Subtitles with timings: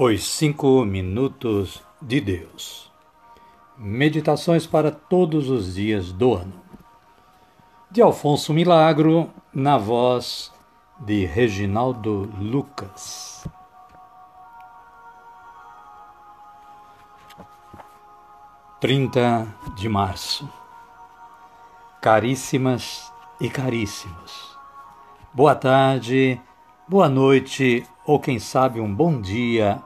[0.00, 2.88] Os Cinco Minutos de Deus.
[3.76, 6.52] Meditações para todos os dias do ano.
[7.90, 10.52] De Alfonso Milagro, na voz
[11.00, 13.44] de Reginaldo Lucas.
[18.80, 20.48] Trinta de março.
[22.00, 24.56] Caríssimas e caríssimos.
[25.34, 26.40] Boa tarde,
[26.86, 29.82] boa noite ou quem sabe um bom dia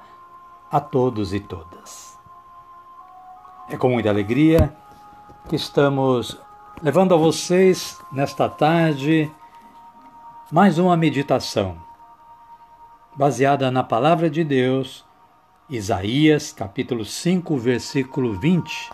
[0.72, 2.18] a todos e todas.
[3.68, 4.74] É com muita alegria
[5.46, 6.40] que estamos
[6.82, 9.30] levando a vocês nesta tarde
[10.50, 11.76] mais uma meditação
[13.14, 15.04] baseada na palavra de Deus,
[15.68, 18.90] Isaías capítulo 5, versículo 20,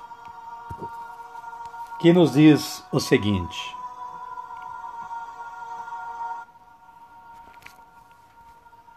[2.01, 3.77] que nos diz o seguinte: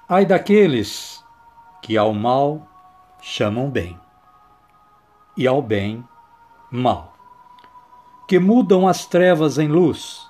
[0.09, 1.23] Ai daqueles
[1.83, 2.70] que ao mal
[3.21, 3.99] chamam bem,
[5.37, 6.03] e ao bem
[6.71, 7.15] mal,
[8.27, 10.27] que mudam as trevas em luz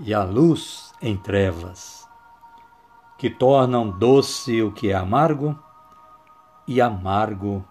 [0.00, 2.08] e a luz em trevas,
[3.16, 5.56] que tornam doce o que é amargo
[6.66, 7.64] e amargo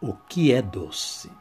[0.00, 1.32] o que é doce.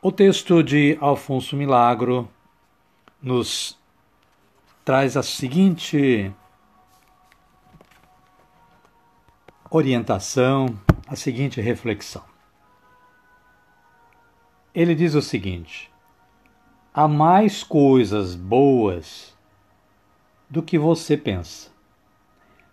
[0.00, 2.28] O texto de Alfonso Milagro
[3.22, 3.82] nos
[4.84, 6.30] traz a seguinte
[9.70, 12.22] orientação, a seguinte reflexão.
[14.74, 15.90] Ele diz o seguinte:
[16.92, 19.34] há mais coisas boas
[20.50, 21.70] do que você pensa.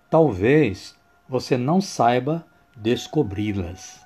[0.10, 1.00] Talvez
[1.30, 4.06] você não saiba descobri-las.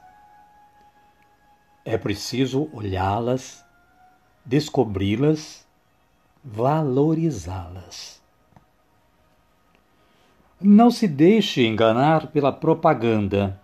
[1.83, 3.65] É preciso olhá-las,
[4.45, 5.64] descobri-las
[6.45, 8.21] valorizá-las.
[10.61, 13.59] Não se deixe enganar pela propaganda,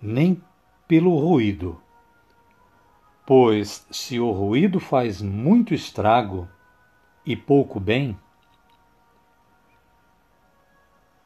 [0.00, 0.40] nem
[0.86, 1.80] pelo ruído.
[3.26, 6.48] Pois se o ruído faz muito estrago
[7.26, 8.16] e pouco bem,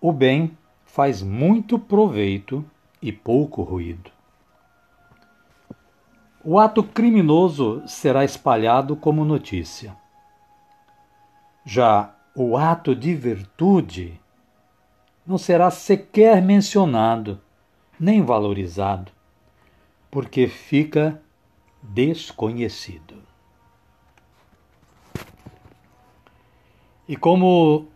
[0.01, 0.57] o bem
[0.87, 2.65] faz muito proveito
[3.03, 4.11] e pouco ruído.
[6.43, 9.95] O ato criminoso será espalhado como notícia.
[11.71, 14.19] Já o ato de virtude
[15.27, 17.43] não será sequer mencionado,
[18.01, 19.13] nem valorizado,
[20.11, 21.21] porque fica
[21.83, 23.23] desconhecido.
[27.07, 27.89] E como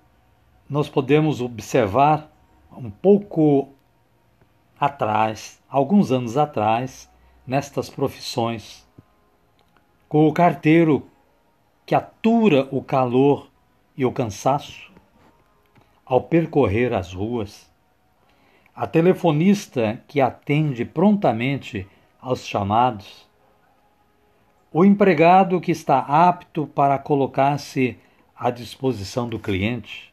[0.69, 2.31] nós podemos observar
[2.77, 3.71] um pouco
[4.79, 7.11] atrás, alguns anos atrás,
[7.47, 8.87] nestas profissões,
[10.11, 11.09] com o carteiro
[11.87, 13.51] que atura o calor
[13.97, 14.93] e o cansaço
[16.05, 17.71] ao percorrer as ruas,
[18.75, 21.87] a telefonista que atende prontamente
[22.21, 23.29] aos chamados,
[24.73, 27.99] o empregado que está apto para colocar-se
[28.35, 30.13] à disposição do cliente,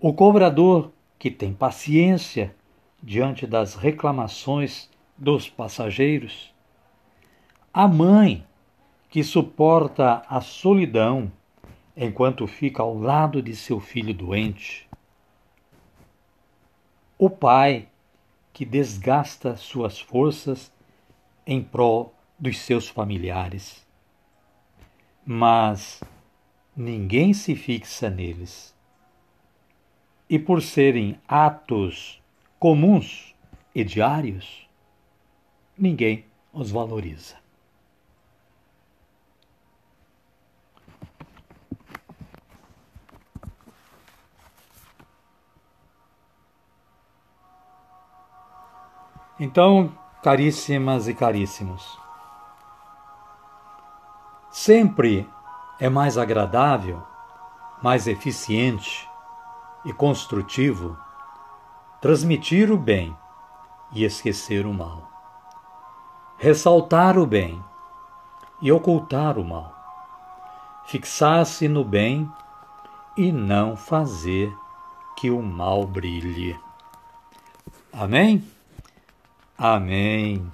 [0.00, 2.54] o cobrador que tem paciência
[3.02, 6.52] diante das reclamações dos passageiros,
[7.72, 8.44] a mãe
[9.08, 11.30] que suporta a solidão
[11.96, 14.88] enquanto fica ao lado de seu filho doente.
[17.18, 17.88] O pai
[18.52, 20.72] que desgasta suas forças
[21.46, 23.86] em prol dos seus familiares.
[25.24, 26.02] Mas
[26.76, 28.74] ninguém se fixa neles.
[30.28, 32.20] E por serem atos
[32.58, 33.34] comuns
[33.74, 34.68] e diários,
[35.76, 37.41] ninguém os valoriza.
[49.40, 49.92] Então,
[50.22, 51.98] caríssimas e caríssimos,
[54.50, 55.28] sempre
[55.80, 57.02] é mais agradável,
[57.82, 59.08] mais eficiente
[59.84, 60.96] e construtivo
[62.00, 63.16] transmitir o bem
[63.92, 65.08] e esquecer o mal,
[66.36, 67.62] ressaltar o bem
[68.60, 69.72] e ocultar o mal,
[70.84, 72.30] fixar-se no bem
[73.16, 74.52] e não fazer
[75.16, 76.58] que o mal brilhe.
[77.92, 78.44] Amém?
[79.64, 80.50] Amém.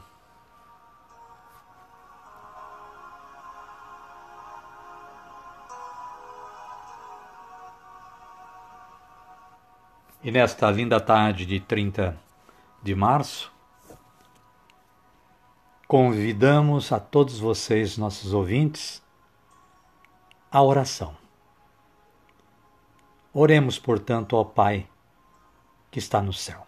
[10.23, 12.21] E nesta linda tarde de 30
[12.83, 13.51] de março,
[15.87, 19.03] convidamos a todos vocês, nossos ouvintes,
[20.53, 21.17] à oração.
[23.33, 24.87] Oremos, portanto, ao Pai
[25.91, 26.68] que está no céu.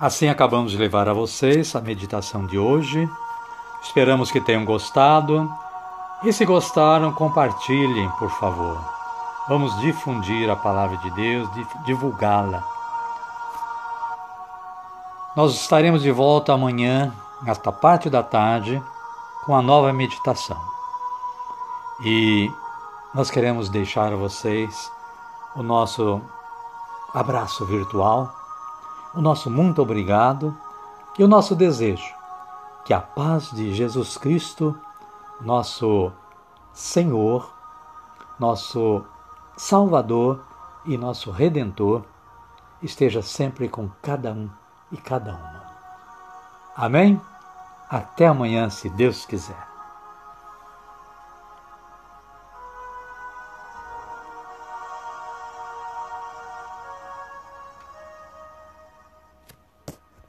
[0.00, 3.10] Assim acabamos de levar a vocês a meditação de hoje.
[3.82, 5.52] Esperamos que tenham gostado.
[6.22, 8.80] E se gostaram, compartilhem, por favor.
[9.48, 11.48] Vamos difundir a palavra de Deus,
[11.84, 12.62] divulgá-la.
[15.34, 17.12] Nós estaremos de volta amanhã,
[17.42, 18.80] nesta parte da tarde,
[19.44, 20.60] com a nova meditação.
[22.04, 22.48] E
[23.12, 24.92] nós queremos deixar a vocês
[25.56, 26.20] o nosso
[27.12, 28.37] abraço virtual
[29.14, 30.56] o nosso muito obrigado
[31.18, 32.18] e o nosso desejo
[32.84, 34.74] que a paz de Jesus Cristo,
[35.42, 36.10] nosso
[36.72, 37.52] Senhor,
[38.38, 39.04] nosso
[39.56, 40.42] Salvador
[40.86, 42.02] e nosso Redentor,
[42.82, 44.48] esteja sempre com cada um
[44.90, 45.62] e cada uma.
[46.74, 47.20] Amém?
[47.90, 49.67] Até amanhã, se Deus quiser.